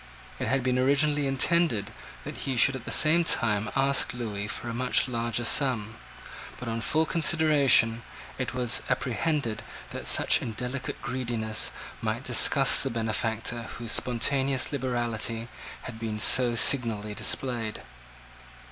It 0.39 0.47
had 0.47 0.63
been 0.63 0.79
originally 0.79 1.27
intended 1.27 1.91
that 2.23 2.37
he 2.37 2.57
should 2.57 2.75
at 2.75 2.85
the 2.85 2.91
same 2.91 3.23
time 3.23 3.69
ask 3.75 4.15
Lewis 4.15 4.51
for 4.51 4.67
a 4.67 4.73
much 4.73 5.07
larger 5.07 5.45
sum; 5.45 5.93
but, 6.59 6.67
on 6.67 6.81
full 6.81 7.05
consideration, 7.05 8.01
it 8.39 8.51
was 8.51 8.81
apprehended 8.89 9.61
that 9.91 10.07
such 10.07 10.41
indelicate 10.41 10.99
greediness 11.03 11.69
might 12.01 12.23
disgust 12.23 12.83
the 12.83 12.89
benefactor 12.89 13.67
whose 13.77 13.91
spontaneous 13.91 14.71
liberality 14.71 15.49
had 15.83 15.99
been 15.99 16.17
so 16.17 16.55
signally 16.55 17.13
displayed. 17.13 17.83